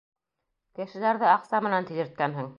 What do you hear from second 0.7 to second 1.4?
Кешеләрҙе